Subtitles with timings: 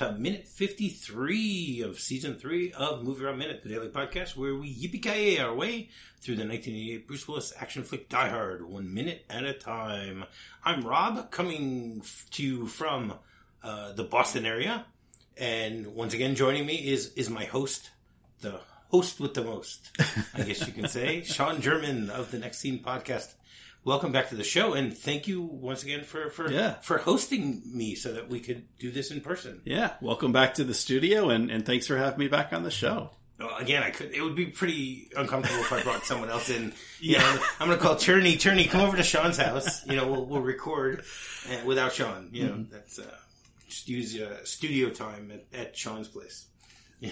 [0.00, 5.38] to minute 53 of season 3 of MovieRob Minute, the daily podcast where we yippee
[5.38, 5.90] our way
[6.22, 10.24] through the 1988 Bruce Willis action flick Die Hard, one minute at a time.
[10.64, 13.12] I'm Rob, coming to you from
[13.62, 14.86] uh, the Boston area,
[15.36, 17.90] and once again joining me is, is my host,
[18.40, 18.58] the
[18.88, 19.90] host with the most,
[20.32, 23.34] I guess you can say, Sean German of the Next Scene podcast
[23.84, 26.74] welcome back to the show, and thank you once again for for Yeah.
[26.80, 29.62] for hosting me so that we could do this in person.
[29.64, 32.70] Yeah, welcome back to the studio, and, and thanks for having me back on the
[32.70, 33.10] show.
[33.38, 34.12] Well, again, I could.
[34.12, 36.72] It would be pretty uncomfortable if I brought someone else in.
[37.02, 38.36] You know, I'm going to call Turney.
[38.36, 39.86] Turney, come over to Sean's house.
[39.86, 41.02] You know, we'll we'll record
[41.50, 42.28] uh, without Sean.
[42.30, 43.16] You know, that's uh,
[43.66, 46.44] just use uh, studio time at, at Sean's place.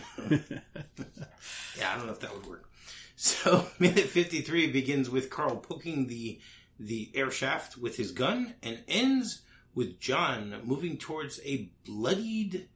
[1.78, 2.69] Yeah, I don't know if that would work.
[3.16, 6.41] So, minute 53 begins with Carl poking the
[6.80, 9.42] the air shaft with his gun and ends
[9.75, 12.69] with John moving towards a bloodied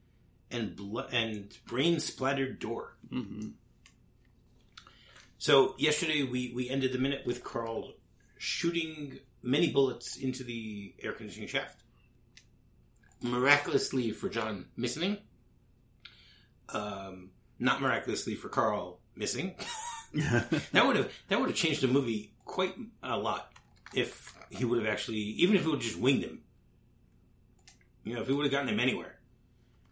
[0.51, 2.97] and blo- and brain splattered door.
[3.11, 3.49] hmm
[5.39, 7.93] So yesterday we we ended the minute with Carl
[8.39, 11.83] shooting many bullets into the air conditioning shaft.
[13.21, 15.19] Miraculously for John missing.
[16.69, 19.55] Um, not miraculously for Carl missing.
[20.15, 23.51] that would have that would have changed the movie quite a lot
[23.95, 26.41] if he would have actually even if it would have just winged him.
[28.05, 29.19] You know, if he would have gotten him anywhere.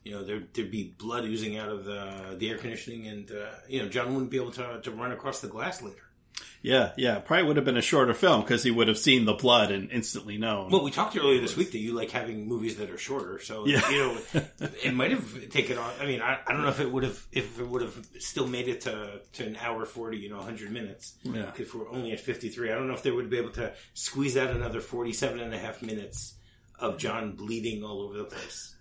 [0.04, 3.50] You know, there'd, there'd be blood oozing out of the, the air conditioning, and uh,
[3.68, 6.09] you know, John wouldn't be able to to run across the glass later.
[6.62, 9.32] Yeah, yeah, probably would have been a shorter film because he would have seen the
[9.32, 10.70] blood and instantly known.
[10.70, 13.66] Well, we talked earlier this week that you like having movies that are shorter, so
[13.66, 13.88] Yeah.
[13.90, 14.18] you know,
[14.84, 15.90] it might have taken on.
[16.00, 18.46] I mean, I, I don't know if it would have if it would have still
[18.46, 21.14] made it to to an hour forty, you know, hundred minutes.
[21.22, 21.50] Yeah.
[21.58, 23.72] If we're only at fifty three, I don't know if they would be able to
[23.94, 26.34] squeeze out another 47 and a half minutes
[26.78, 28.74] of John bleeding all over the place.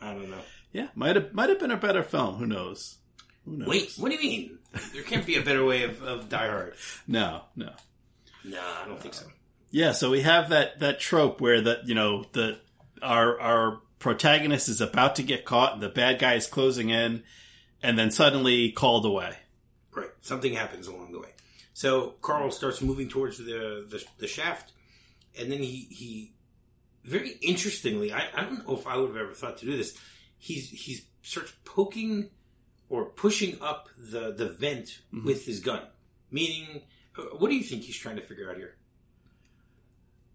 [0.00, 0.40] I don't know.
[0.72, 2.36] yeah, might have might have been a better film.
[2.36, 2.98] Who knows?
[3.46, 4.58] Wait, what do you mean?
[4.92, 6.74] There can't be a better way of, of Die Hard.
[7.06, 7.70] no, no.
[8.44, 9.26] No, I don't think so.
[9.70, 12.58] Yeah, so we have that that trope where that you know the
[13.02, 17.22] our our protagonist is about to get caught and the bad guy is closing in,
[17.82, 19.34] and then suddenly called away.
[19.94, 20.10] Right.
[20.20, 21.30] Something happens along the way.
[21.72, 24.72] So Carl starts moving towards the the, the shaft,
[25.38, 26.34] and then he he
[27.04, 29.96] very interestingly, I, I don't know if I would have ever thought to do this.
[30.38, 32.30] He's he's starts poking
[32.88, 35.24] or pushing up the the vent Mhm.
[35.24, 35.82] with his gun.
[36.30, 36.82] Meaning,
[37.16, 38.74] uh, what do you think he's trying to figure out here?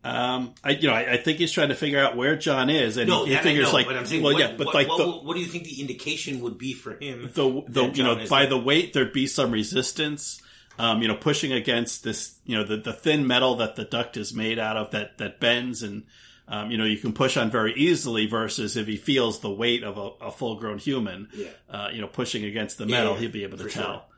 [0.02, 2.96] Um, I you know I, I think he's trying to figure out where John is,
[2.96, 4.88] and no, he, figures know, like but I'm saying, well, what, yeah, but what, like
[4.88, 7.30] what, the, what do you think the indication would be for him?
[7.34, 8.52] the the you know by there.
[8.52, 10.42] the weight there'd be some resistance.
[10.78, 14.16] Um, you know, pushing against this, you know, the, the thin metal that the duct
[14.16, 16.06] is made out of that that bends, and
[16.50, 18.26] um, you know, you can push on very easily.
[18.26, 21.48] Versus if he feels the weight of a, a full grown human, Yeah.
[21.70, 24.10] uh, you know, pushing against the metal, yeah, he'll be able to tell.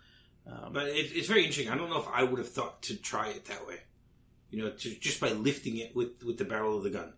[0.48, 1.70] Um, But it, it's very interesting.
[1.70, 3.76] I don't know if I would have thought to try it that way.
[4.50, 7.14] You know, to, just by lifting it with, with the barrel of the gun.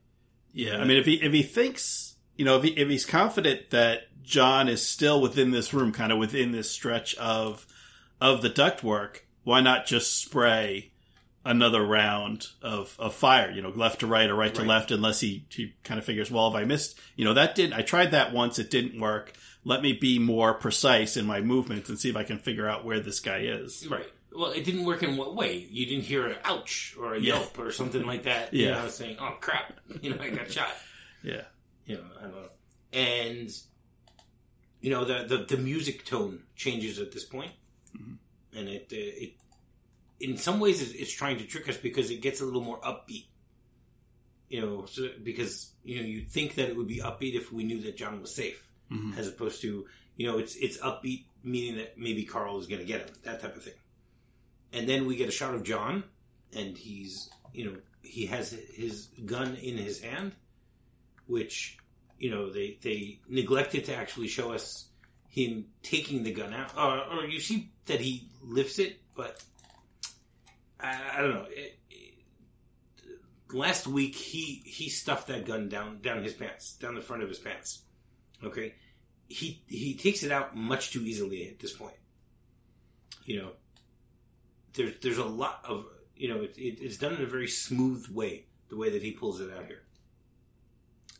[0.52, 3.72] yeah, I mean, if he if he thinks, you know, if he if he's confident
[3.72, 7.66] that John is still within this room, kind of within this stretch of
[8.22, 10.93] of the ductwork, why not just spray
[11.46, 15.20] another round of, of fire, you know, left to right or right, to left, unless
[15.20, 18.12] he, he kind of figures, well, if I missed, you know, that didn't, I tried
[18.12, 19.34] that once, it didn't work.
[19.66, 22.86] Let me be more precise in my movements and see if I can figure out
[22.86, 23.86] where this guy is.
[23.90, 24.06] Right.
[24.36, 25.58] Well, it didn't work in what way?
[25.70, 27.36] You didn't hear an ouch or a Yeah.
[27.36, 28.54] yelp or something like that.
[28.54, 28.82] You Yeah.
[28.82, 30.70] know, saying, oh crap, you know, I got shot.
[31.24, 31.44] Yeah.
[31.86, 32.50] You know, I don't know.
[32.94, 33.50] And,
[34.82, 37.52] you know, the, the, the music tone changes at this point.
[37.98, 38.18] Mhm.
[38.56, 39.34] And it, it,
[40.24, 42.80] in some ways, it's, it's trying to trick us because it gets a little more
[42.82, 43.26] upbeat.
[44.50, 47.64] You know, so, because, you know, you'd think that it would be upbeat if we
[47.64, 48.60] knew that John was safe.
[48.92, 49.18] Mhm.
[49.18, 52.86] as opposed to you know it's it's upbeat meaning that maybe Carl is going to
[52.86, 53.74] get him that type of thing.
[54.74, 56.04] And then we get a shot of John,
[56.56, 60.34] and he's you know he has his gun in his hand,
[61.28, 61.78] which
[62.20, 64.86] you know they they neglected to actually show us
[65.30, 69.42] him taking the gun out, or, or you see that he lifts it, but
[70.84, 71.46] I, I don't know.
[71.50, 72.10] It, it-
[73.52, 77.30] last week he he stuffed that gun down down his pants, down the front of
[77.30, 77.82] his pants.
[78.44, 78.74] Okay,
[79.28, 81.96] he he takes it out much too easily at this point.
[83.26, 83.50] You know,
[84.74, 85.86] there's there's a lot of
[86.16, 88.46] you know it, it, it's done in a very smooth way.
[88.70, 89.84] The way that he pulls it out here.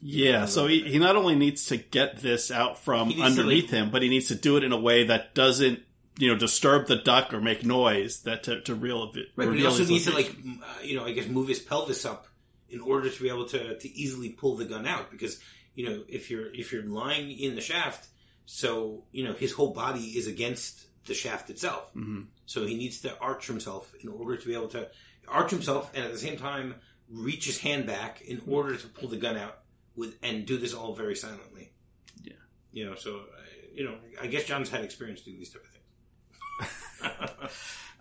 [0.06, 3.72] Yeah, so he, he not only needs to get this out from to, underneath like-
[3.72, 5.80] him, but he needs to do it in a way that doesn't,
[6.18, 9.28] you know, disturb the duck or make noise that to, to real it.
[9.36, 12.06] Right, but he also needs to like uh, you know I guess move his pelvis
[12.06, 12.28] up
[12.70, 15.40] in order to be able to to easily pull the gun out because
[15.76, 18.08] you know, if you're if you're lying in the shaft,
[18.46, 21.92] so you know his whole body is against the shaft itself.
[21.94, 24.88] hmm So he needs to arch himself in order to be able to
[25.28, 26.76] arch himself, and at the same time
[27.10, 29.60] reach his hand back in order to pull the gun out
[29.96, 31.72] with and do this all very silently.
[32.24, 32.34] Yeah.
[32.72, 32.96] you know.
[32.96, 33.42] So uh,
[33.74, 35.73] you know, I guess John's had experience doing these type of things.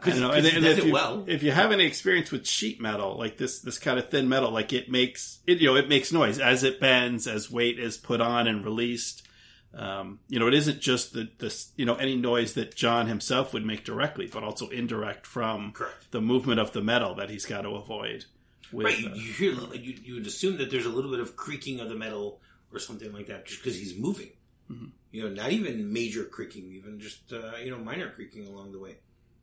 [0.05, 0.31] I don't know.
[0.33, 1.25] And, and if it you, well.
[1.29, 4.51] if you have any experience with sheet metal, like this, this kind of thin metal,
[4.51, 7.97] like it makes it, you know, it makes noise as it bends, as weight is
[7.97, 9.27] put on and released.
[9.75, 13.55] Um, you know, it isn't just the, this, you know, any noise that John himself
[13.55, 16.11] would make directly, but also indirect from Correct.
[16.11, 18.27] the movement of the metal that he's got to avoid.
[18.71, 21.21] With, Right, you, uh, you hear you, you would assume that there's a little bit
[21.21, 22.41] of creaking of the metal
[22.73, 24.31] or something like that, just because he's moving.
[24.71, 24.91] Mhm.
[25.13, 28.79] You know, not even major creaking, even just uh, you know minor creaking along the
[28.81, 28.97] way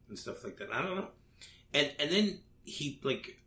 [0.09, 0.73] and stuff like that.
[0.73, 1.07] I don't know.
[1.73, 3.39] And and then he like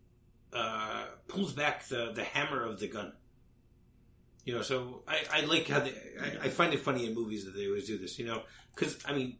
[0.52, 3.12] uh, pulls back the the hammer of the gun.
[4.44, 5.94] You know, so I, I like how they.
[6.20, 8.18] I, I find it funny in movies that they always do this.
[8.18, 8.42] You know,
[8.74, 9.36] because I mean,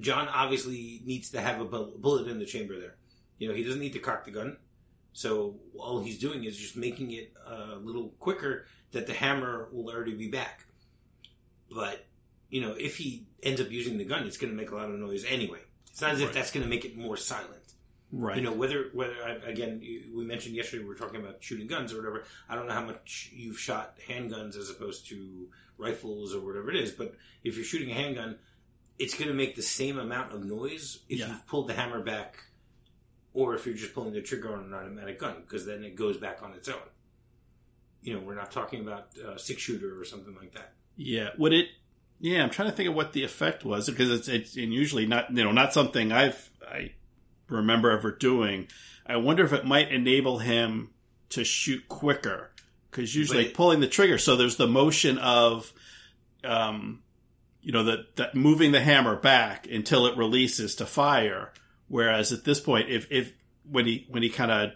[0.00, 2.96] John obviously needs to have a bu- bullet in the chamber there.
[3.38, 4.56] You know, he doesn't need to cock the gun.
[5.12, 9.92] So all he's doing is just making it a little quicker that the hammer will
[9.92, 10.64] already be back.
[11.74, 12.04] But,
[12.50, 14.90] you know, if he ends up using the gun, it's going to make a lot
[14.90, 15.60] of noise anyway.
[15.90, 16.34] It's not as if Right.
[16.34, 17.58] that's going to make it more silent.
[18.10, 18.36] right.
[18.36, 19.14] You know, whether, whether,
[19.46, 19.80] again,
[20.14, 22.24] we mentioned yesterday we were talking about shooting guns or whatever.
[22.48, 25.48] I don't know how much you've shot handguns as opposed to
[25.78, 28.38] rifles or whatever it is, but if you're shooting a handgun,
[28.98, 31.28] it's going to make the same amount of noise if Yeah.
[31.28, 32.36] you've pulled the hammer back
[33.32, 36.18] or if you're just pulling the trigger on an automatic gun, because then it goes
[36.18, 36.76] back on its own.
[38.02, 40.74] You know, we're not talking about a six shooter or something like that.
[40.96, 41.30] Yeah.
[41.38, 41.68] Would it?
[42.20, 45.06] Yeah, I'm trying to think of what the effect was because it's it's and usually
[45.06, 46.92] not you know not something I've I
[47.48, 48.68] remember ever doing.
[49.04, 50.90] I wonder if it might enable him
[51.30, 52.52] to shoot quicker
[52.90, 55.72] because usually it- pulling the trigger, so there's the motion of,
[56.44, 57.02] um,
[57.60, 61.52] you know that that moving the hammer back until it releases to fire.
[61.88, 63.32] Whereas at this point, if if
[63.68, 64.70] when he when he kind of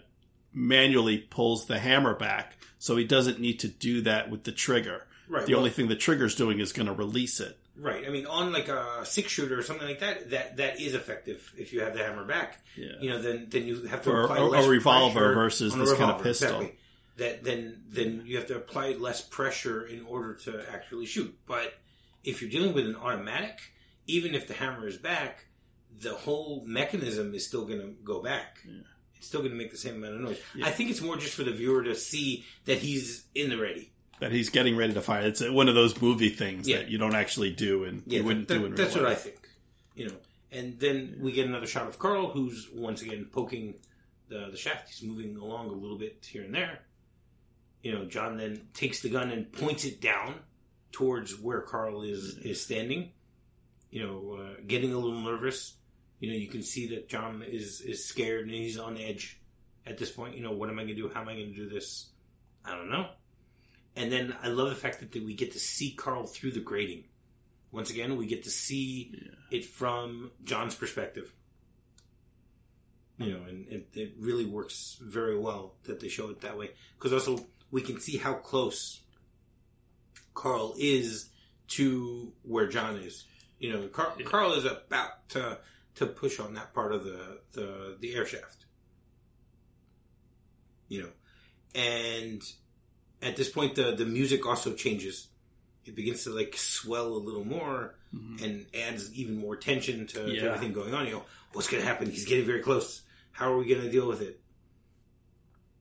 [0.53, 5.05] manually pulls the hammer back, so he doesn't need to do that with the trigger
[5.29, 5.45] Right.
[5.45, 7.57] the only thing the trigger's doing is going to release it.
[7.79, 8.05] right.
[8.05, 11.53] I mean, on like a six shooter or something like that, that that is effective
[11.57, 12.61] if you have the hammer back.
[12.75, 12.93] Yeah.
[13.01, 15.75] You know, then then you have to Or apply a- a less revolver pressure versus
[15.75, 16.47] a this kind of pistol.
[16.61, 16.79] exactly.
[17.17, 21.35] That then then you have to apply less pressure in order to actually shoot.
[21.47, 21.73] But
[22.23, 23.59] if you're dealing with an automatic,
[24.05, 25.45] even if the hammer is back,
[25.99, 28.59] the whole mechanism is still going to go back.
[28.65, 28.81] Yeah.
[29.17, 30.39] It's still going to make the same amount of noise.
[30.55, 30.67] Yeah.
[30.67, 33.91] I think it's more just for the viewer to see that he's in the ready.
[34.19, 35.27] That he's getting ready to fire.
[35.27, 36.77] It's one of those movie things Yeah.
[36.77, 39.05] that you don't actually do and Yeah, you wouldn't that- do in real that's what
[39.05, 39.37] I think.
[39.95, 40.15] You know,
[40.51, 43.75] and then we get another shot of Carl, who's once again poking
[44.29, 44.89] the the shaft.
[44.89, 46.79] He's moving along a little bit here and there.
[47.83, 50.39] You know, John then takes the gun and points it down
[50.91, 53.11] towards where Carl is is standing.
[53.91, 55.75] You know, uh, getting a little nervous.
[56.19, 59.39] You know, you can see that John is is scared and he's on edge
[59.85, 60.35] at this point.
[60.35, 61.09] You know, what am I going to do?
[61.13, 62.09] How am I going to do this?
[62.65, 63.09] I don't know.
[63.97, 67.05] And then I love the fact that we get to see Carl through the grating.
[67.71, 69.57] Once again, we get to see Yeah.
[69.57, 71.33] it from John's perspective.
[73.17, 76.69] You know, and it, it really works very well that they show it that way.
[76.97, 79.01] Because also, we can see how close
[80.35, 81.29] Carl is
[81.69, 83.25] to where John is.
[83.59, 84.25] You know, Carl, Yeah.
[84.27, 85.59] Carl is about to
[85.95, 88.65] to push on that part of the the, the air shaft.
[90.87, 91.09] You know,
[91.73, 92.41] and
[93.21, 95.27] at this point, the the music also changes.
[95.85, 98.41] It begins to like swell a little more Mhm.
[98.41, 101.05] and adds even more tension to, to everything going on.
[101.07, 102.09] You know, what's going to happen?
[102.09, 103.01] He's getting very close.
[103.31, 104.39] How are we going to deal with it?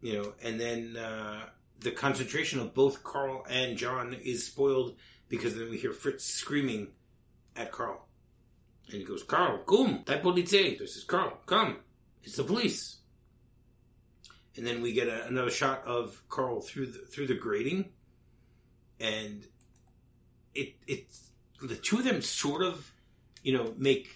[0.02, 1.47] You know, and then uh,
[1.81, 4.97] the concentration of both Carl and John is spoiled
[5.28, 6.88] because then we hear Fritz screaming
[7.57, 8.07] at Carl,
[8.88, 11.38] and he goes, "Carl, come, die Polizei." This is Carl.
[11.47, 11.78] Come,
[12.25, 12.97] it's the police.
[14.56, 17.90] And then we get a, another shot of Carl through the through the grating,
[18.98, 19.44] and
[20.54, 21.30] it it's
[21.62, 22.90] the two of them sort of,
[23.42, 24.08] you know, make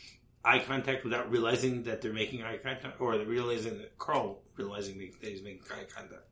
[0.45, 4.99] eye contact without realizing that they're making eye contact, or they're realizing that Carl realizing
[4.99, 6.25] that he's making eye contact.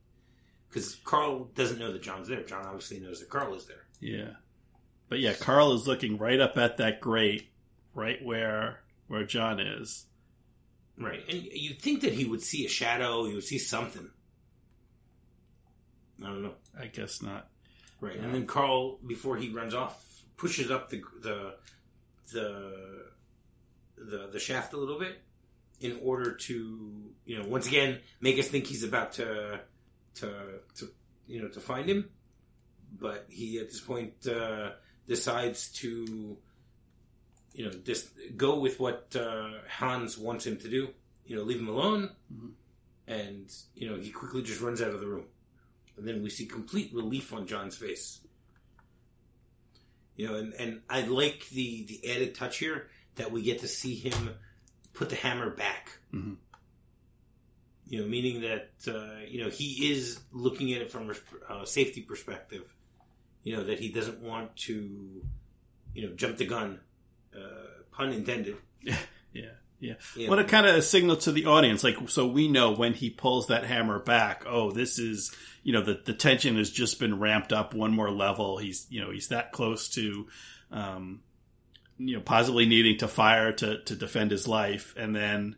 [0.67, 2.43] Because Carl doesn't know that John's there.
[2.43, 3.85] John obviously knows that Carl is there.
[3.99, 4.33] Yeah.
[5.07, 7.49] But yeah, Carl is looking right up at that grate,
[7.93, 10.05] right where where John is.
[10.99, 11.23] Right.
[11.29, 14.09] And you'd think that he would see a shadow, he would see something.
[16.21, 16.53] I don't know.
[16.77, 17.47] I guess not.
[18.01, 18.17] Right.
[18.17, 18.23] Yeah.
[18.23, 20.03] And then Carl, before he runs off,
[20.35, 21.53] pushes up the the
[22.33, 23.05] the
[23.97, 25.21] the, the shaft a little bit
[25.79, 29.61] in order to, you know, once again make us think he's about to
[30.15, 30.27] to
[30.75, 30.89] to
[31.27, 32.09] you know to find him.
[32.99, 34.71] but he at this point uh,
[35.07, 36.37] decides to,
[37.53, 40.89] you know, just go with what uh, Hans wants him to do.
[41.25, 42.51] You know, leave him alone, Mhm.
[43.07, 45.25] and you know he quickly just runs out of the room.
[45.97, 48.21] And then we see complete relief on John's face.
[50.15, 53.67] You know, and, and I like the the added touch here that we get to
[53.67, 54.31] see him
[54.93, 55.99] put the hammer back.
[56.13, 56.37] Mhm.
[57.87, 61.65] You know, meaning that uh, you know he is looking at it from a uh,
[61.65, 62.63] safety perspective.
[63.43, 65.23] You know that he doesn't want to,
[65.93, 66.79] you know, jump the gun,
[67.35, 68.57] uh, pun intended.
[68.81, 68.97] Yeah.
[69.79, 69.93] Yeah.
[70.15, 72.93] You What a kind of a signal to the audience, like so we know when
[72.93, 74.43] he pulls that hammer back.
[74.45, 75.31] Oh, this is
[75.63, 78.57] you know the the tension has just been ramped up one more level.
[78.57, 80.27] He's you know he's that close to,
[80.71, 81.21] um,
[81.97, 85.55] you know, possibly needing to fire to to defend his life, and then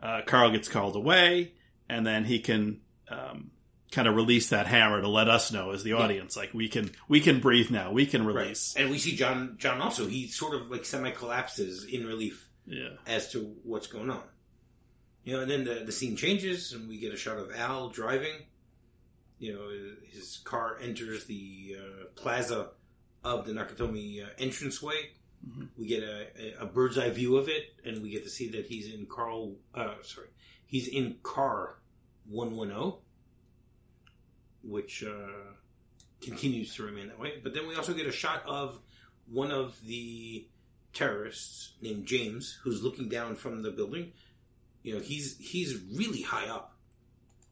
[0.00, 1.54] uh, Carl gets called away,
[1.88, 3.50] and then he can um,
[3.94, 6.90] kind of release that hammer to let us know as the audience, like we can
[7.08, 8.34] we can breathe now, we can right.
[8.36, 8.74] release.
[8.76, 9.56] And we see John.
[9.58, 12.48] John also he sort of like semi collapses in relief.
[12.66, 14.22] Yeah, as to what's going on.
[15.22, 17.88] You know, and then the, the scene changes, and we get a shot of Al
[17.90, 18.34] driving.
[19.38, 19.70] You know,
[20.10, 22.70] his car enters the uh, plaza
[23.22, 25.10] of the Nakatomi uh, entranceway.
[25.46, 25.68] Mhm.
[25.76, 28.66] We get a, a bird's eye view of it, and we get to see that
[28.66, 29.56] he's in Carl.
[29.74, 30.28] Uh, sorry,
[30.66, 31.76] he's in car
[32.26, 33.00] one one zero,
[34.66, 35.28] which uh,
[36.22, 37.34] continues to remain that way.
[37.42, 38.78] But then we also get a shot of
[39.30, 40.46] one of the
[40.92, 44.12] terrorists named James, who's looking down from the building.
[44.82, 46.76] You know, he's he's really high up,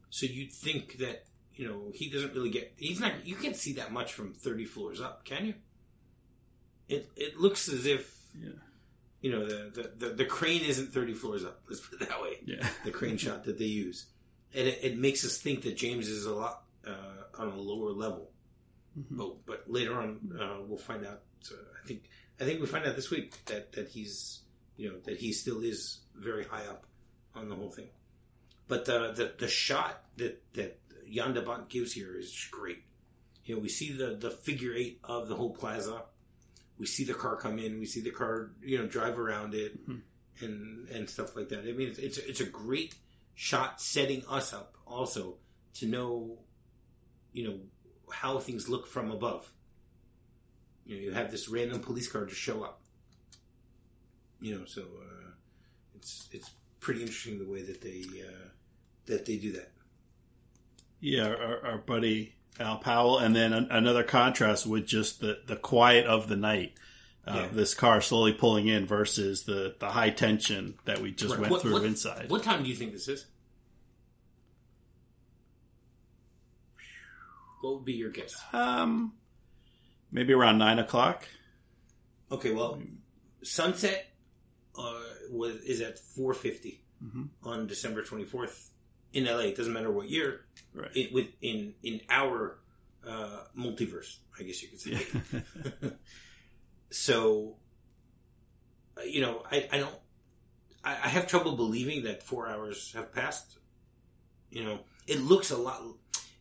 [0.09, 2.73] so you'd think that you know he doesn't really get.
[2.77, 3.25] He's not.
[3.25, 5.53] You can't see that much from thirty floors up, can you?
[6.89, 8.49] It it looks as if yeah,
[9.21, 11.61] you know the the, the, the crane isn't thirty floors up.
[11.67, 12.37] Let's put it that way.
[12.45, 12.67] yeah.
[12.85, 14.05] The crane shot that they use,
[14.53, 17.91] and it, it makes us think that James is a lot uh, on a lower
[17.91, 18.31] level.
[18.97, 19.17] Mhm.
[19.17, 21.21] But but later on, uh, we'll find out.
[21.51, 22.09] Uh, I think
[22.39, 24.41] I think we find out this week that that he's
[24.77, 26.85] you know that he still is very high up
[27.35, 27.89] on the whole thing.
[28.67, 30.79] But the the, the shot that that
[31.11, 32.83] Jan de Bont gives here is great.
[33.45, 36.03] You know, we see the the figure eight of the whole plaza.
[36.77, 37.79] We see the car come in.
[37.79, 40.01] We see the car you know drive around it Mhm.
[40.41, 41.59] and and stuff like that.
[41.67, 42.95] I mean, it's it's, it's a great
[43.35, 45.37] shot setting us up also
[45.75, 46.37] to know
[47.33, 47.59] you know
[48.11, 49.51] how things look from above.
[50.85, 52.81] You know, you have this random police car just show up.
[54.41, 55.31] You know, so uh,
[55.95, 58.47] it's it's pretty interesting the way that they uh,
[59.05, 59.71] that they do that.
[60.99, 65.55] Yeah, our, our buddy Al Powell, and then an, another contrast with just the, the
[65.55, 66.73] quiet of the night.
[67.25, 67.47] Uh, Yeah.
[67.53, 71.39] This car slowly pulling in versus the, the high tension that we just Right.
[71.41, 72.29] went What- through what- inside.
[72.29, 73.25] What time do you think this is?
[77.63, 78.35] What would be your guess?
[78.51, 79.13] Um,
[80.11, 81.25] maybe around nine o'clock.
[82.29, 82.81] Okay, well,
[83.41, 84.05] sunset
[84.77, 84.99] uh,
[85.31, 87.29] was is at four fifty Mhm.
[87.41, 88.69] on December twenty fourth
[89.13, 89.45] in LA.
[89.51, 90.41] It doesn't matter what year.
[90.73, 90.91] Right.
[90.93, 92.59] It with in in our
[93.07, 94.91] uh, multiverse, I guess you could say.
[94.91, 95.89] Yeah.
[96.89, 97.55] so
[98.97, 99.95] uh, you know i, I don't
[100.83, 103.57] I, I have trouble believing that four hours have passed
[104.51, 105.81] you know it looks a lot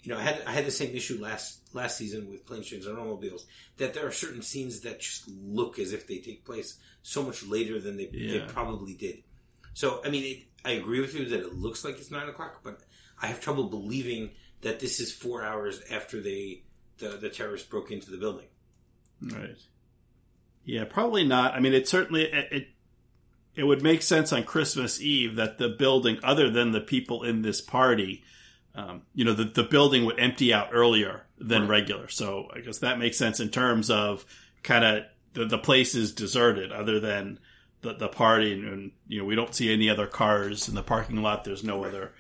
[0.03, 2.87] you know i had i had the same issue last last season with planes trains
[2.87, 6.79] and automobiles that there are certain scenes that just look as if they take place
[7.03, 9.23] so much later than they, they probably did
[9.75, 12.61] so i mean it, i agree with you that it looks like it's nine o'clock
[12.63, 12.81] but
[13.21, 14.31] i have trouble believing
[14.61, 16.63] that this is four hours after they
[16.99, 18.47] the, the terrorists broke into the building
[19.31, 19.57] Right.
[20.65, 21.55] Yeah, probably not.
[21.55, 22.69] I mean, it certainly it, it
[23.55, 27.43] it would make sense on Christmas Eve that the building, other than the people in
[27.43, 28.25] this party,
[28.75, 31.71] um, you know, the the building would empty out earlier than Right.
[31.71, 32.09] regular.
[32.09, 34.25] So I guess that makes sense in terms of
[34.63, 37.39] kind of the the place is deserted, other than
[37.83, 40.83] the the party, and, and you know we don't see any other cars in the
[40.83, 41.45] parking lot.
[41.45, 42.13] There's no other,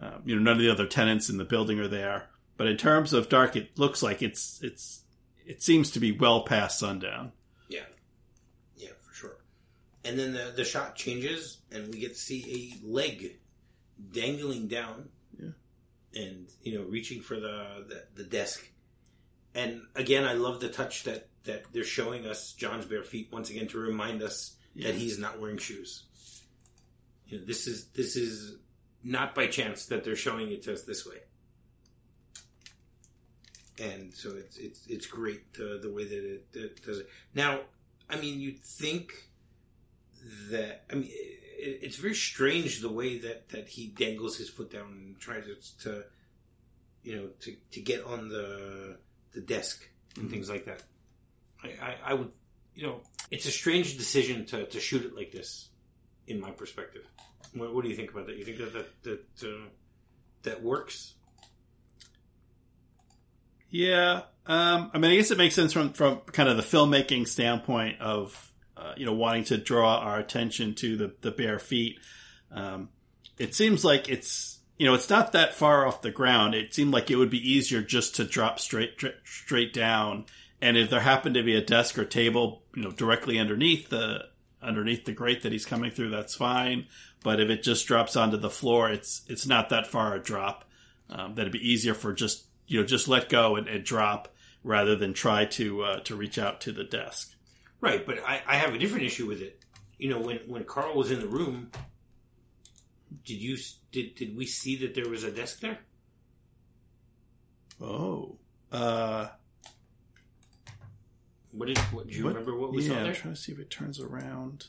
[0.00, 2.28] uh, you know, none of the other tenants in the building are there.
[2.56, 5.04] But in terms of dark, it looks like it's it's
[5.46, 7.32] it seems to be well past sundown.
[7.68, 7.80] Yeah,
[8.76, 9.36] yeah, for sure.
[10.04, 13.38] And then the the shot changes, and we get to see a leg
[14.12, 15.08] dangling down.
[16.14, 18.68] And you know, reaching for the, the the desk.
[19.54, 23.50] And again, I love the touch that that they're showing us John's bare feet once
[23.50, 26.04] again to remind us that he's not wearing shoes.
[27.26, 28.56] You know, this is this is
[29.02, 31.16] not by chance that they're showing it to us this way.
[33.80, 37.08] And so it's it's it's great uh, the way that it, it does it.
[37.34, 37.60] Now,
[38.08, 39.12] I mean, you'd think
[40.50, 41.10] that I mean,
[41.62, 45.84] it's very strange the way that that he dangles his foot down and tries to,
[45.84, 46.04] to
[47.02, 48.98] you know, to to get on the
[49.32, 50.82] the desk and things like that.
[51.62, 52.30] I, I, I would,
[52.74, 53.00] you know,
[53.30, 55.68] it's a strange decision to, to shoot it like this,
[56.26, 57.06] in my perspective.
[57.54, 58.36] What, what do you think about that?
[58.36, 59.68] You think that that that, uh,
[60.42, 61.14] that works?
[63.70, 67.28] Yeah, um, I mean, I guess it makes sense from from kind of the filmmaking
[67.28, 68.49] standpoint of
[68.80, 71.98] uh, you know wanting to draw our attention to the the bare feet.
[72.50, 72.88] Um,
[73.38, 76.54] it seems like it's you know it's not that far off the ground.
[76.54, 80.24] It seemed like it would be easier just to drop straight dr- straight down,
[80.60, 84.26] and if there happened to be a desk or table, you know, directly underneath the
[84.62, 86.86] underneath the grate that he's coming through, that's fine.
[87.22, 90.64] But if it just drops onto the floor, it's it's not that far a drop.
[91.10, 94.28] Um, that'd be easier for just you know just let go and, and drop
[94.62, 97.34] rather than try to uh, to reach out to the desk.
[97.80, 99.62] Right, but I, I have a different issue with it.
[99.98, 101.70] You know, when when Carl was in the room,
[103.24, 103.56] did you
[103.92, 105.78] did did we see that there was a desk there?
[107.80, 108.36] Oh,
[108.70, 109.28] uh,
[111.52, 112.56] What did what, do you What- remember?
[112.56, 114.66] What was yeah, on I'm trying to see if it turns around.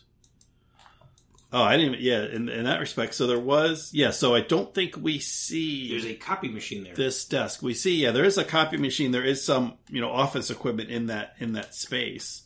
[1.54, 1.96] Oh, I didn't.
[1.96, 3.90] Even, yeah, in, in that respect, so there was.
[3.94, 6.96] Yeah, so I don't think we see There's a copy machine there.
[6.96, 7.62] this desk.
[7.62, 9.12] We see, yeah, there is a copy machine.
[9.12, 12.44] There is some, you know, office equipment in that in that space.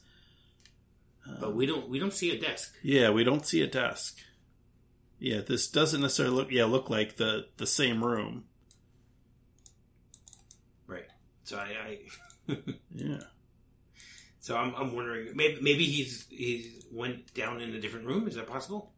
[1.40, 2.74] But we don't we don't see a desk.
[2.84, 4.18] Yeah, we don't see a desk.
[5.20, 6.52] Yeah, this doesn't necessarily look.
[6.52, 8.44] Yeah, look like the the same room.
[10.88, 11.08] Right.
[11.44, 12.00] So I,
[12.50, 12.58] I
[12.94, 13.20] Yeah.
[14.40, 18.28] so I'm I'm wondering maybe maybe he's he's went down in a different room.
[18.28, 18.92] Is that possible?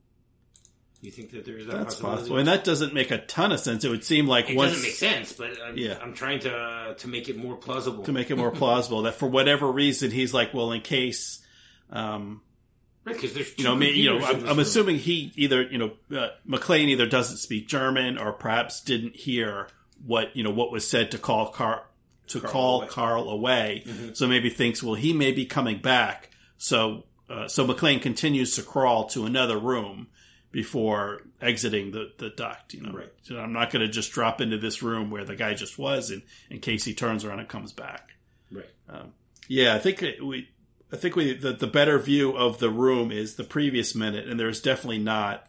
[1.00, 2.18] You think that there is that That's possibility?
[2.22, 3.84] possible, and that doesn't make a ton of sense.
[3.84, 5.96] It would seem like it once doesn't make sense, but I'm, Yeah.
[6.02, 8.04] I'm trying to uh, to make it more plausible.
[8.06, 11.40] to make it more plausible that for whatever reason he's like, well, in case,
[11.92, 12.42] um,
[13.04, 16.30] because there's you know, me, you know, I'm, I'm assuming he either, you know, uh,
[16.48, 19.70] McClane either doesn't speak German or perhaps didn't hear
[20.06, 21.84] what you know what was said to call Car
[22.28, 22.88] to Carl call away.
[22.90, 23.84] Carl away.
[23.88, 24.18] Mhm.
[24.18, 26.30] So maybe thinks, well, he may be coming back.
[26.58, 30.08] So uh, so McClane continues to crawl to another room
[30.52, 32.74] before exiting the, the duct.
[32.74, 33.14] You know, Right.
[33.24, 36.12] So I'm not going to just drop into this room where the guy just was,
[36.12, 38.12] in in case he turns around and comes back.
[38.52, 38.70] Right.
[38.90, 39.14] Um,
[39.48, 40.50] yeah, I think it- we.
[40.92, 44.40] I think we the, the better view of the room is the previous minute, and
[44.40, 45.46] there's definitely not,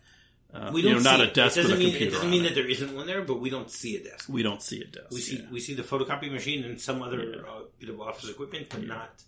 [0.53, 2.07] uh, We you don't know, not a desk it with a mean, computer.
[2.07, 2.49] It doesn't mean it.
[2.49, 4.29] that there isn't one there, but we don't see a desk.
[4.29, 5.11] we don't see a desk.
[5.13, 5.47] We see yeah.
[5.53, 7.41] we see the photocopy machine and some other Yeah.
[7.51, 8.87] uh, bit of office equipment, but Yeah.
[8.89, 9.23] not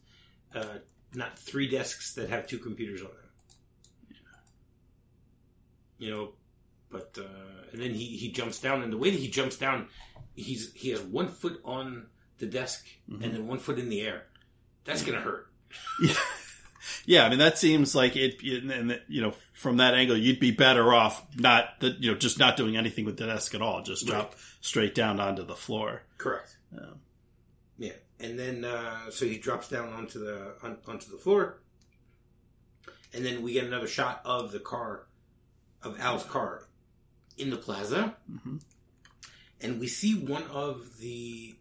[0.55, 0.79] uh,
[1.15, 3.17] not three desks that have two computers on them.
[5.99, 6.33] You know,
[6.91, 9.87] but uh, and then he he jumps down, and the way that he jumps down,
[10.35, 12.07] he's he has one foot on
[12.39, 13.23] the desk Mhm.
[13.23, 14.27] and then one foot in the air.
[14.85, 15.50] That's gonna hurt.
[17.07, 20.51] Yeah, I mean that seems like it, and you know, from that angle, you'd be
[20.51, 23.83] better off not that you know just not doing anything with the desk at all,
[23.83, 26.03] just drop straight down onto the floor.
[26.19, 26.57] Correct.
[26.77, 27.01] Um,
[27.79, 31.61] Yeah, and then uh, so he drops down onto the on, onto the floor,
[33.13, 35.07] and then we get another shot of the car,
[35.83, 36.69] of Al's car,
[37.37, 38.63] in the plaza, mhm.
[39.61, 41.57] and we see one of the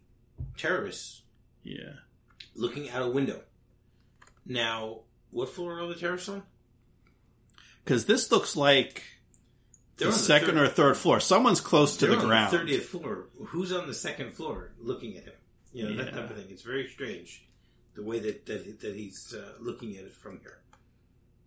[0.56, 1.22] terrorists
[1.64, 1.94] Yeah,
[2.54, 3.42] looking out a window.
[4.46, 5.00] Now,
[5.30, 6.42] what floor are the terrorists on?
[7.84, 9.02] because this looks like
[9.96, 11.18] They're the on the second third- or third floor.
[11.20, 12.50] Someone's close to They're the on ground.
[12.52, 13.28] thirtieth floor.
[13.48, 15.32] Who's on the second floor looking at him?
[15.72, 16.20] You know that Yeah.
[16.20, 16.46] type of thing.
[16.50, 17.42] It's very strange,
[17.94, 20.58] the way that that, that he's uh, looking at it from here.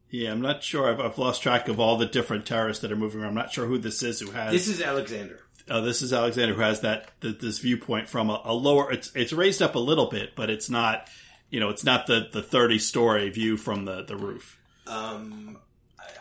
[0.10, 0.90] Yeah, I'm not sure.
[0.92, 3.30] I've, I've lost track of all the different terrorists that are moving around.
[3.30, 4.52] I'm not sure who this is who has.
[4.54, 5.40] This is Alexander.
[5.70, 8.92] uh, this is Alexander who has that th- this viewpoint from a, a lower.
[8.92, 11.08] It's it's raised up a little bit, but it's not.
[11.54, 14.58] You know, it's not the the 30 story view from the the roof.
[14.88, 15.60] Um,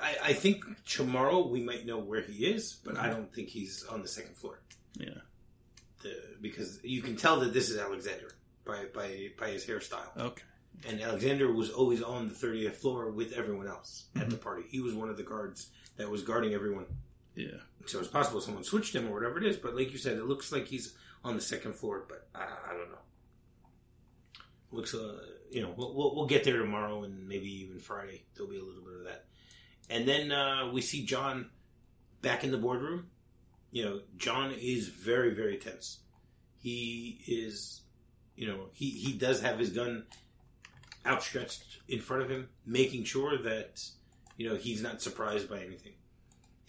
[0.00, 3.84] I, I think tomorrow we might know where he is, but I don't think he's
[3.84, 4.60] on the second floor.
[4.98, 5.20] Yeah.
[6.02, 8.28] The, because you can tell that this is Alexander
[8.66, 10.42] by by by his hairstyle, Okay.
[10.86, 14.30] and Alexander was always on the thirtieth floor with everyone else at Mm-hmm.
[14.32, 14.64] the party.
[14.68, 16.84] He was one of the guards that was guarding everyone.
[17.36, 17.58] Yeah.
[17.86, 19.56] So it's possible someone switched him or whatever it is.
[19.56, 22.72] But like you said, it looks like he's on the second floor, but I, I
[22.76, 22.98] don't know.
[24.72, 25.18] Looks, uh,
[25.50, 28.24] you know, we'll, we'll, we'll get there tomorrow and maybe even Friday.
[28.34, 29.26] There'll be a little bit of that.
[29.90, 31.50] And then uh, we see John
[32.22, 33.08] back in the boardroom.
[33.70, 35.98] You know, John is very, very tense.
[36.58, 37.82] He is,
[38.36, 40.04] you know, he, he does have his gun
[41.04, 43.82] outstretched in front of him, making sure that,
[44.36, 45.92] you know, he's not surprised by anything.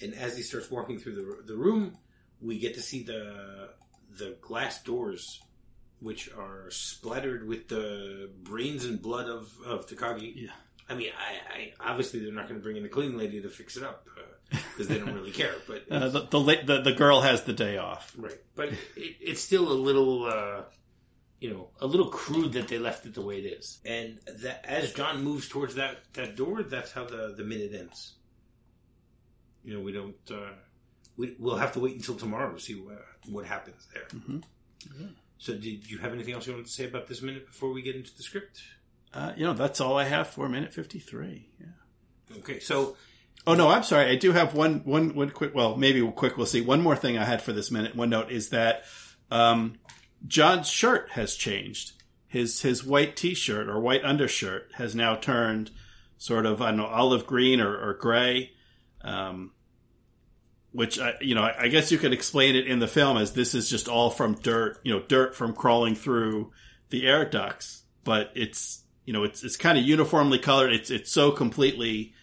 [0.01, 1.93] And as he starts walking through the, the room,
[2.41, 3.69] we get to see the
[4.17, 5.41] the glass doors,
[6.03, 10.33] which are splattered with the brains and blood of, of Takagi.
[10.35, 10.51] Yeah.
[10.89, 13.49] I mean, I, I obviously they're not going to bring in the cleaning lady to
[13.49, 14.05] fix it up
[14.49, 15.53] because they don't really care.
[15.67, 18.13] But Uh, the, the the the girl has the day off.
[18.17, 20.63] right, but it, it's still a little, uh,
[21.39, 23.79] you know, a little crude that they left it the way it is.
[23.85, 28.13] And that as John moves towards that, that door, that's how the, the minute ends.
[29.63, 30.51] You know, we don't, uh,
[31.15, 34.07] we, we'll have to wait until tomorrow to see what, what happens there.
[34.19, 34.43] Mhm.
[35.43, 37.81] So did you have anything else you wanted to say about this minute before we
[37.81, 38.61] get into the script?
[39.13, 41.49] Uh, you know, that's all I have for minute 53.
[41.59, 42.37] Yeah.
[42.37, 42.95] Okay, so
[43.45, 44.09] Oh no, I'm sorry.
[44.09, 45.53] I do have one, one, one quick.
[45.53, 46.37] Well, maybe quick.
[46.37, 46.61] We'll see.
[46.61, 47.93] One more thing I had for this minute.
[47.93, 48.85] One note is that
[49.31, 49.79] um,
[50.25, 51.91] John's shirt has changed.
[52.25, 55.71] His his white T-shirt or white undershirt has now turned
[56.17, 58.51] sort of I don't know olive green or, or gray,
[59.01, 59.51] um,
[60.73, 63.55] which I, you know I, guess you could explain it in the film as this
[63.55, 64.79] is just all from dirt.
[64.83, 66.51] You know, dirt from crawling through
[66.89, 67.83] the air ducts.
[68.03, 70.73] But it's you know it's it's kind of uniformly colored.
[70.73, 72.13] It's it's so completely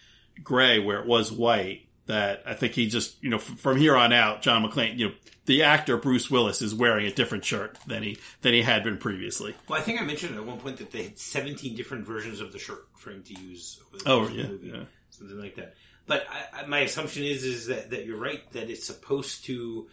[0.45, 3.95] gray where it was white that I think he just, you know, f- from here
[3.97, 5.15] on out, John McClane, you know,
[5.47, 8.99] the actor Bruce Willis is wearing a different shirt than he than he had been
[8.99, 9.55] previously.
[9.69, 12.53] Well, I think I mentioned at one point that they had 17 different versions of
[12.53, 13.81] the shirt for him to use.
[13.89, 14.85] Over the Oh, course of the yeah, movie, yeah.
[15.11, 15.75] something like that.
[16.11, 19.89] But I, I, my assumption is is that, that you're right that it's supposed to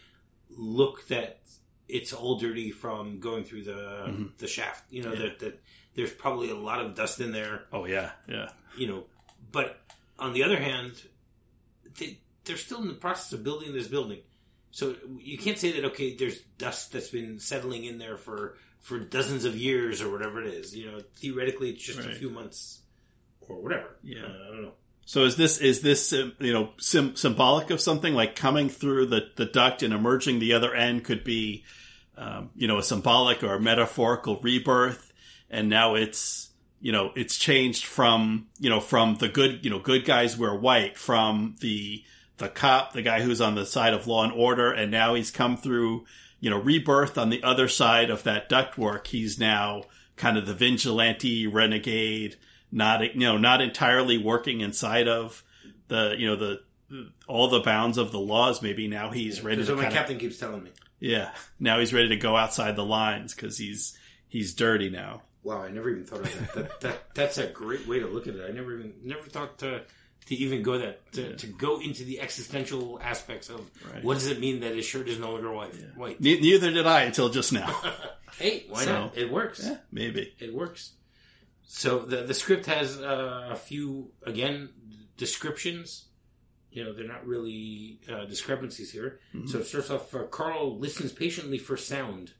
[0.49, 1.39] look that
[1.87, 4.25] it's all dirty from going through the Mm-hmm.
[4.39, 4.83] the shaft.
[4.91, 5.19] You know Yeah.
[5.23, 5.55] that that
[5.95, 7.65] there's probably a lot of dust in there.
[7.71, 9.03] Oh yeah, yeah, You know,
[9.51, 9.79] but
[10.19, 10.91] on the other hand,
[11.99, 14.19] they, they're still in the process of building this building.
[14.71, 18.99] So you can't say that okay, there's dust that's been settling in there for for
[18.99, 20.75] dozens of years or whatever it is.
[20.75, 22.81] You know, theoretically, it's just a few months
[23.41, 23.89] or whatever.
[24.03, 24.23] Yeah.
[24.23, 24.73] Uh, I don't know.
[25.07, 29.05] So is this is this um, you know sim- symbolic of something like coming through
[29.05, 31.63] the the duct and emerging the other end could be
[32.17, 35.13] um, you know a symbolic or a metaphorical rebirth,
[35.49, 36.49] and now it's
[36.81, 40.53] you know it's changed from you know from the good you know good guys wear
[40.53, 42.03] white from the
[42.35, 45.31] the cop the guy who's on the side of law and order, and now he's
[45.31, 46.03] come through
[46.41, 49.07] you know rebirth on the other side of that ductwork.
[49.07, 49.83] He's now
[50.17, 52.35] kind of the vigilante renegade
[52.71, 55.43] not you know not entirely working inside of
[55.87, 56.61] the you know the
[57.27, 59.97] all the bounds of the laws maybe now he's ready That's what my kind of,
[59.99, 60.71] captain keeps telling me.
[60.99, 65.61] yeah now he's ready to go outside the lines because he's he's dirty now Wow,
[65.61, 66.53] I never even thought of that.
[66.55, 68.45] that, that that's a great way to look at it.
[68.49, 69.83] I never even never thought to
[70.25, 71.35] to even go that to, Yeah.
[71.37, 73.61] to go into the existential aspects of
[73.93, 74.03] Right.
[74.03, 75.73] what does it mean that his shirt is no longer white.
[75.95, 76.19] White.
[76.19, 77.73] Ne- neither did i until just now
[78.37, 79.17] Hey, why So- not?
[79.17, 79.61] It works.
[79.63, 80.91] yeah maybe It works.
[81.67, 84.69] So the the script has uh, a few again
[85.17, 86.05] descriptions.
[86.71, 89.19] You know, they're not really uh, discrepancies here.
[89.47, 90.13] So it starts off.
[90.13, 92.33] Uh, Carl listens patiently for sound.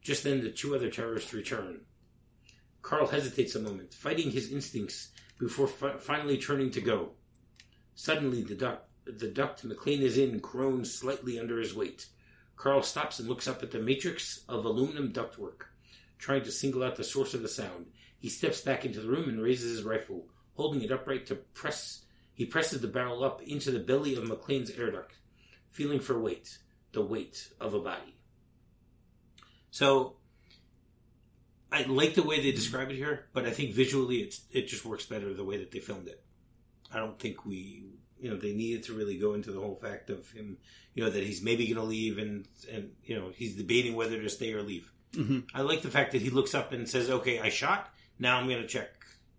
[0.00, 1.82] Just then, the two other terrorists return.
[2.80, 7.10] Carl hesitates a moment, fighting his instincts before fi- finally turning to go.
[7.94, 12.06] Suddenly, the duct, the duct McClane is in groans slightly under his weight.
[12.56, 15.66] Carl stops and looks up at the matrix of aluminum ductwork,
[16.22, 17.86] trying to single out the source of the sound.
[18.16, 22.04] He steps back into the room and raises his rifle, holding it upright to press.
[22.32, 25.16] He presses the barrel up into the belly of McClane's air duct,
[25.68, 26.58] feeling for weight,
[26.92, 28.14] the weight of a body.
[29.72, 30.14] So,
[31.72, 34.84] I like the way they describe it here, but I think visually it's it just
[34.84, 36.22] works better the way that they filmed it.
[36.94, 37.86] I don't think we,
[38.20, 40.58] you know, they needed to really go into the whole fact of him,
[40.94, 44.22] you know, that he's maybe going to leave and and you know he's debating whether
[44.22, 44.92] to stay or leave.
[45.12, 45.46] Mhm.
[45.54, 47.92] I like the fact that he looks up and says, "Okay, I shot.
[48.18, 48.88] Now I'm going to check."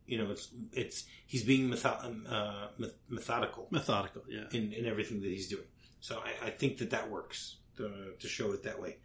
[0.05, 2.67] You know, it's it's he's being metho- um, uh,
[3.09, 5.65] methodical methodical yeah in, in everything that he's doing.
[6.01, 8.97] So I, I think that that works to, to show it that way.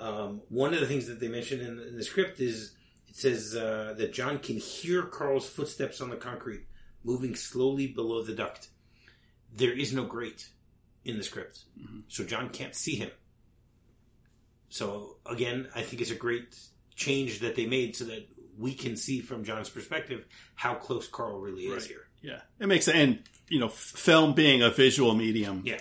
[0.00, 2.74] Um, one of the things that they mention in, in the script is
[3.08, 6.66] it says uh, that John can hear Carl's footsteps on the concrete
[7.04, 8.68] moving slowly below the duct.
[9.54, 10.48] There is no grate
[11.04, 11.64] in the script,
[12.08, 13.10] so John can't see him.
[14.72, 16.56] So again, I think it's a great
[16.94, 21.38] change that they made so that we can see from John's perspective how close Carl
[21.40, 21.90] really is Right.
[21.92, 22.06] here.
[22.22, 22.96] yeah it makes sense.
[23.02, 23.10] and
[23.48, 23.74] you know f-
[24.08, 25.80] film being a visual medium Yeah.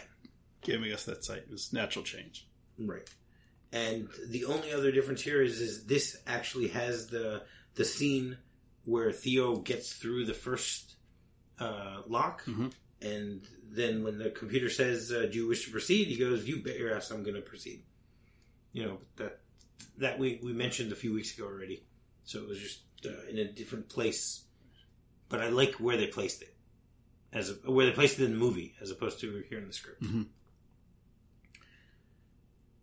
[0.62, 2.48] giving us that sight is natural change
[2.80, 3.08] Right.
[3.72, 7.44] And the only other difference here is is this actually has the
[7.76, 8.38] the scene
[8.86, 10.96] where Theo gets through the first
[11.60, 12.72] uh, lock, Mhm.
[13.02, 13.48] and
[13.80, 16.78] then when the computer says, uh, "Do you wish to proceed?" he goes, "You bet
[16.80, 17.84] your ass I'm going to proceed."
[18.74, 19.40] You know that
[19.98, 21.84] that we we mentioned a few weeks ago already,
[22.24, 24.44] so it was just uh, in a different place.
[25.30, 26.56] But I like where they placed it,
[27.34, 29.74] as a, where they placed it in the movie as opposed to here in the
[29.74, 30.04] script.
[30.04, 30.28] Mhm.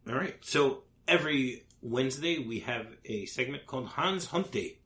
[0.09, 0.37] All right.
[0.41, 4.79] So every Wednesday we have a segment called Hans Hunt Day,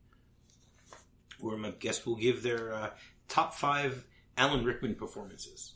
[1.38, 2.90] where my guests will give their uh,
[3.28, 5.74] top five Alan Rickman performances.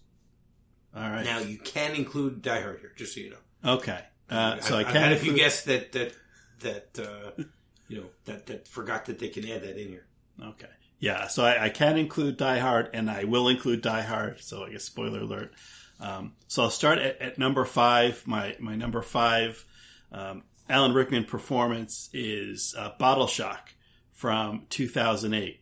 [0.95, 3.73] all right Now you can include Die Hard here, just so you know.
[3.75, 6.13] okay uh, so i I've can had a few include- guests that that
[6.61, 7.43] that uh,
[7.89, 10.07] you know that that forgot that they can add that in here.
[10.43, 10.69] Okay.
[10.99, 14.41] Yeah, so I, I can include Die Hard, and I will include Die Hard.
[14.41, 15.53] So I guess spoiler alert.
[16.01, 18.23] Um, so I'll start at, at, number five.
[18.27, 19.65] My my number five
[20.13, 23.75] um, Alan Rickman performance is uh, Bottle Shock
[24.13, 25.61] from 2008,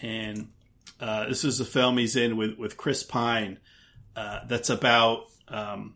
[0.00, 0.48] and
[1.00, 3.58] uh, this is a film he's in with with Chris Pine.
[4.14, 5.94] Uh, that's about um,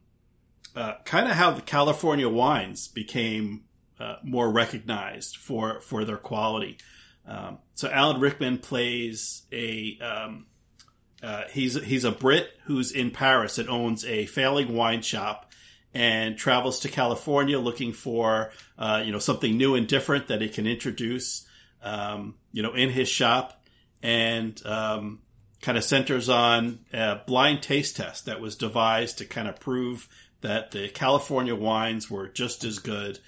[0.76, 3.64] uh, kind of how the California wines became
[3.98, 6.78] uh, more recognized for for their quality.
[7.26, 10.46] Um, so Alan Rickman plays a um,
[11.22, 15.50] uh, he's he's a Brit who's in Paris and owns a failing wine shop
[15.94, 20.48] and travels to California looking for uh, you know something new and different that he
[20.48, 21.46] can introduce
[21.82, 23.64] um, you know in his shop
[24.02, 25.20] and um,
[25.62, 30.06] kind of centers on a blind taste test that was devised to kind of prove
[30.46, 33.18] that the California wines were just as good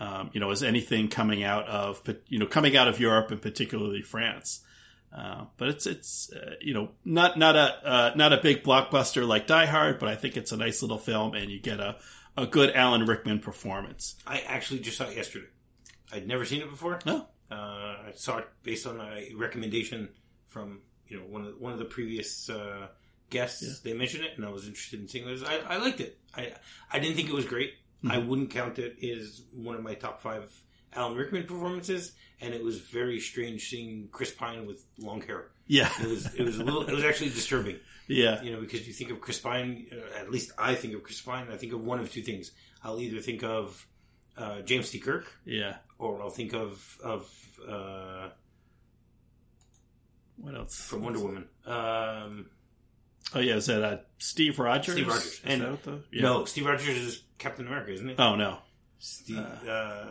[0.00, 3.42] um, you know, as anything coming out of, you know, coming out of Europe and
[3.42, 4.60] particularly France.
[5.12, 9.26] Uh, but it's it's uh, you know not not a uh, not a big blockbuster
[9.26, 11.96] like Die Hard, but I think it's a nice little film, and you get a
[12.36, 14.16] a good Alan Rickman performance.
[14.26, 15.46] I actually just saw it yesterday.
[16.12, 16.98] I'd never seen it before.
[17.06, 20.10] No, uh, I saw it based on a recommendation
[20.46, 22.88] from you know one of the, one of the previous uh,
[23.30, 23.62] guests.
[23.62, 23.90] Yeah.
[23.90, 25.42] They mentioned it, and I was interested in seeing it.
[25.46, 26.18] I, I liked it.
[26.34, 26.52] I
[26.92, 27.74] I didn't think it was great.
[28.04, 28.12] Mm-hmm.
[28.12, 30.52] I wouldn't count it as one of my top five
[30.94, 35.48] Alan Rickman performances, and it was very strange seeing Chris Pine with long hair.
[35.66, 37.76] Yeah, it was it was a little it was actually disturbing.
[38.10, 41.02] Yeah, you know because you think of Chris Pine, uh, at least I think of
[41.02, 41.48] Chris Pine.
[41.52, 42.52] I think of one of two things.
[42.82, 43.86] I'll either think of
[44.34, 44.98] uh, James T.
[44.98, 47.30] Kirk, yeah, or I'll think of of
[47.68, 48.30] uh,
[50.38, 51.48] what else from Wonder Woman.
[51.66, 52.46] Um,
[53.34, 54.94] Oh yeah, is that uh, Steve Rogers?
[54.94, 55.40] Steve Rogers.
[55.44, 56.22] And the, yeah.
[56.22, 58.14] no, Steve Rogers is Captain America, isn't he?
[58.18, 58.58] Oh no,
[58.98, 59.38] Steve.
[59.38, 60.06] Uh, uh,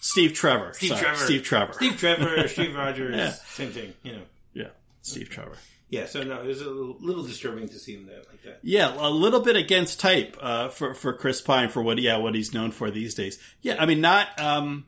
[0.00, 0.72] Steve Trevor.
[0.74, 1.02] Steve Sorry.
[1.02, 1.24] Trevor.
[1.24, 1.72] Steve Trevor.
[1.74, 2.48] Steve Trevor.
[2.48, 3.16] Steve Rogers.
[3.16, 3.32] yeah.
[3.32, 3.92] Same thing.
[4.02, 4.22] You know.
[4.54, 4.68] Yeah.
[5.02, 5.56] Steve Trevor.
[5.92, 8.60] Yeah, so no, it was a little disturbing to see him there like that.
[8.62, 12.34] Yeah, a little bit against type uh, for for Chris Pine for what yeah what
[12.34, 13.38] he's known for these days.
[13.60, 14.86] Yeah, I mean not um,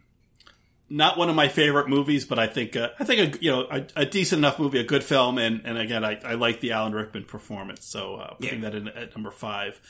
[0.88, 3.66] not one of my favorite movies, but I think uh, I think a, you know
[3.70, 6.72] a, a, decent enough movie, a good film, and and again I, I like the
[6.72, 8.70] Alan Rickman performance, so uh, putting yeah.
[8.70, 9.80] that in at number five.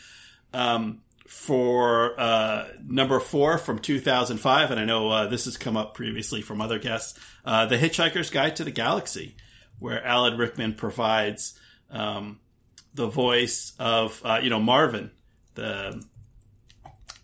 [0.52, 5.94] Um, for uh, number four from 2005, and I know uh, this has come up
[5.94, 9.34] previously from other guests, uh, The Hitchhiker's Guide to the Galaxy,
[9.78, 11.58] where Alan Rickman provides
[11.90, 12.40] um,
[12.92, 15.10] the voice of uh, you know Marvin,
[15.54, 16.04] the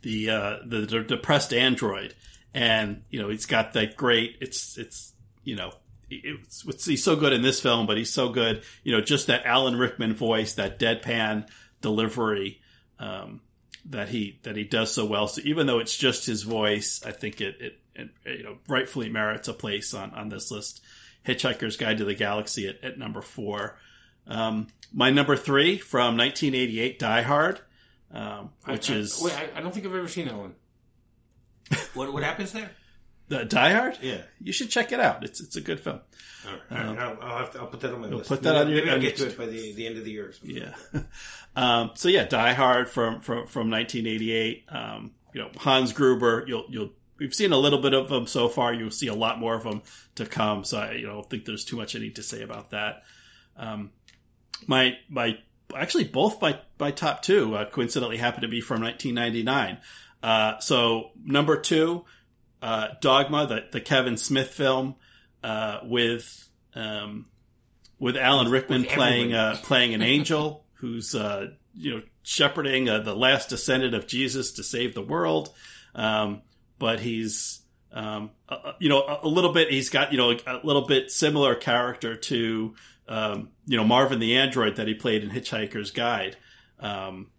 [0.02, 2.14] the, uh, the the depressed android
[2.54, 4.36] and you know he's got that great.
[4.40, 5.12] It's it's
[5.44, 5.72] you know
[6.10, 8.62] it's, it's, he's so good in this film, but he's so good.
[8.82, 11.48] You know, just that Alan Rickman voice, that deadpan
[11.80, 12.60] delivery
[12.98, 13.40] um,
[13.86, 15.28] that he that he does so well.
[15.28, 19.08] So even though it's just his voice, I think it, it, it you know rightfully
[19.08, 20.82] merits a place on on this list.
[21.26, 23.78] Hitchhiker's Guide to the Galaxy at, at number four.
[24.26, 27.60] Um, my number three from 1988, Die Hard,
[28.12, 30.54] um, which I, I, is wait, I, I, don't think I've ever seen that one.
[31.94, 32.70] What what happens there?
[33.28, 33.98] The Die Hard?
[34.02, 35.24] Yeah, you should check it out.
[35.24, 36.00] It's it's a good film.
[36.46, 36.88] All right.
[36.88, 38.28] Um, I'll, I'll, have to, I'll put that on my list.
[38.28, 38.78] Put that maybe, on your.
[38.78, 40.32] Maybe I'll get to it by the, the end of the year.
[40.42, 40.74] Yeah.
[41.56, 44.64] um, so yeah, Die Hard from from from 1988.
[44.68, 46.44] Um, you know Hans Gruber.
[46.46, 48.72] You'll you'll we've seen a little bit of them so far.
[48.72, 49.82] You'll see a lot more of them
[50.16, 50.64] to come.
[50.64, 53.04] So I you know think there's too much I need to say about that.
[53.56, 53.90] Um,
[54.66, 55.38] my my
[55.76, 59.78] actually both by by top two uh, coincidentally happen to be from 1999.
[60.22, 62.04] Uh, so number two,
[62.62, 64.96] uh, Dogma, the, the Kevin Smith film,
[65.42, 67.26] uh, with, um,
[67.98, 73.00] with Alan Rickman with playing, uh, playing an angel who's, uh, you know, shepherding uh,
[73.00, 75.52] the last descendant of Jesus to save the world.
[75.94, 76.42] Um,
[76.78, 77.60] but he's,
[77.92, 78.30] um,
[78.78, 82.16] you know, a, a, little bit, he's got, you know, a little bit similar character
[82.16, 82.74] to,
[83.08, 86.36] um, you know, Marvin the android that he played in Hitchhiker's Guide.
[86.78, 87.30] Um,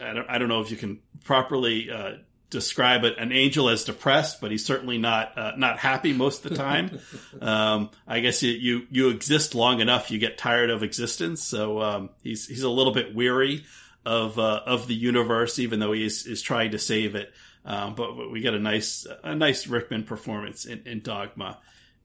[0.00, 2.14] I don't, I don't know if you can properly uh,
[2.50, 6.50] describe it, an angel as depressed, but he's certainly not uh, not happy most of
[6.50, 7.00] the time.
[7.40, 11.42] um, I guess you, you, you exist long enough, you get tired of existence.
[11.42, 13.64] So um, he's he's a little bit weary
[14.06, 17.32] of uh, of the universe, even though he is, is trying to save it.
[17.66, 21.58] Um, but, but, we get a nice a nice Rickman performance in, in Dogma,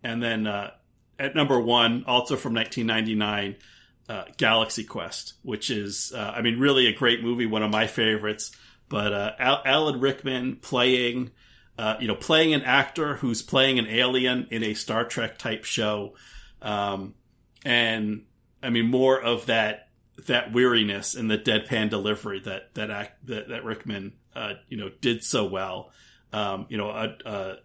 [0.04, 0.71] and then uh,
[1.19, 3.58] at number one, also from 1999
[4.10, 7.88] uh, Galaxy Quest, which is, uh, I mean, really a great movie, one of my
[7.88, 8.52] favorites.
[8.89, 11.32] But uh, Al- Alan Rickman playing,
[11.78, 15.63] uh, you know, playing an actor who's playing an alien in a Star Trek type
[15.63, 16.15] show,
[16.62, 17.13] um,
[17.63, 18.24] and
[18.63, 19.89] I mean, more of that
[20.26, 24.89] that weariness and the deadpan delivery that that act, that, that Rickman, uh, you know,
[25.02, 25.91] did so well.
[26.34, 27.58] Um, you know, a, a,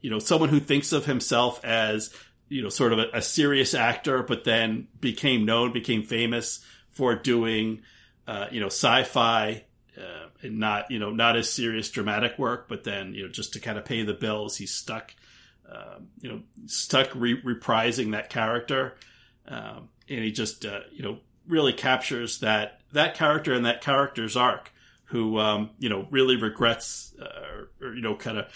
[0.00, 2.14] you know, someone who thinks of himself as,
[2.50, 7.14] you know, sort of a, a serious actor, but then became known, became famous for
[7.14, 7.80] doing,
[8.26, 9.64] uh, you know, sci-fi,
[9.96, 13.52] uh, and not, you know, not as serious dramatic work, but then, you know, just
[13.52, 15.14] to kind of pay the bills, he's stuck,
[15.70, 18.96] um, you know, stuck re- reprising that character.
[19.46, 24.36] Um, and he just, uh, you know, really captures that, that character and that character's
[24.36, 24.72] arc
[25.04, 28.46] who, um, you know, really regrets, uh, or, or, you know, kind of,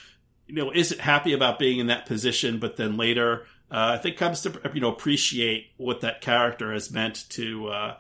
[0.46, 4.16] you know, isn't happy about being in that position, but then later, uh, I think
[4.16, 7.96] comes to, you know, appreciate what that character has meant to, uh,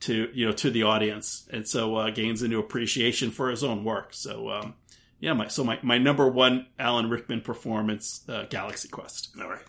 [0.00, 1.48] to, you know, to the audience.
[1.52, 4.14] And so, uh, gains a new appreciation for his own work.
[4.14, 4.74] So, um,
[5.18, 9.30] yeah, my, so my, my number one Alan Rickman performance, uh, Galaxy Quest.
[9.40, 9.60] All right.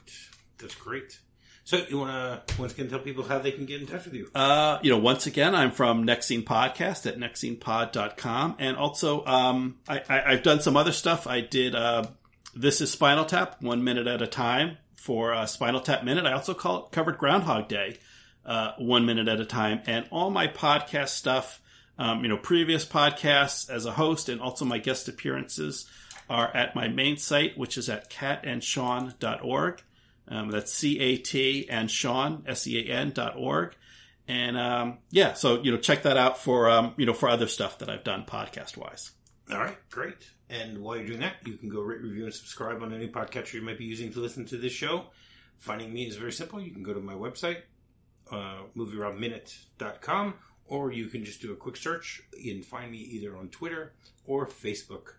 [0.59, 1.19] That's great.
[1.63, 4.13] So you want to once again tell people how they can get in touch with
[4.13, 4.29] you?
[4.33, 8.55] Uh, you know, once again, I'm from Next Scene Podcast at nextscenepod.com.
[8.59, 11.27] And also, um, I, I, have done some other stuff.
[11.27, 12.05] I did, uh,
[12.55, 16.27] This is Spinal Tap, one minute at a time for uh, Spinal Tap Minute.
[16.27, 17.97] I also call covered Groundhog Day,
[18.45, 19.81] uh, one minute at a time.
[19.87, 21.59] And all my podcast stuff,
[21.97, 25.89] um, you know, previous podcasts as a host and also my guest appearances
[26.29, 29.81] are at my main site, which is at catandsean.org.
[30.27, 33.75] Um, that's C A T and Sean S E A N dot org.
[34.27, 37.47] And um, yeah, so you know, check that out for um, you know for other
[37.47, 39.11] stuff that I've done podcast wise.
[39.51, 40.29] All right, great.
[40.51, 43.53] And while you're doing that, you can go rate, review, and subscribe on any podcatcher
[43.53, 45.05] you might be using to listen to this show.
[45.57, 46.59] Finding me is very simple.
[46.59, 47.61] You can go to my website,
[48.31, 50.33] uh, movierobminute.com,
[50.65, 53.93] or you can just do a quick search and find me either on Twitter
[54.25, 55.13] or Facebook.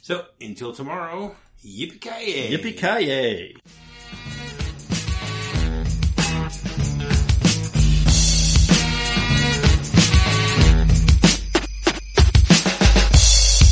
[0.00, 4.41] So until tomorrow, yippee ki Yippee ki